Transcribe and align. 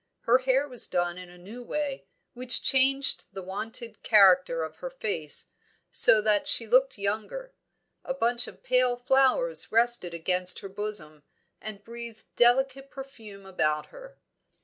Her 0.21 0.39
hair 0.39 0.67
was 0.67 0.87
done 0.87 1.19
in 1.19 1.29
a 1.29 1.37
new 1.37 1.61
way, 1.61 2.07
which 2.33 2.63
changed 2.63 3.25
the 3.33 3.43
wonted 3.43 4.01
character 4.01 4.63
of 4.63 4.77
her 4.77 4.89
face, 4.89 5.51
so 5.91 6.21
that 6.21 6.47
she 6.47 6.65
looked 6.65 6.97
younger. 6.97 7.53
A 8.03 8.15
bunch 8.15 8.47
of 8.47 8.63
pale 8.63 8.95
flowers 8.95 9.71
rested 9.71 10.15
against 10.15 10.57
her 10.61 10.69
bosom, 10.69 11.21
and 11.61 11.83
breathed 11.83 12.25
delicate 12.35 12.89
perfume 12.89 13.45
about 13.45 13.85
her. 13.93 14.17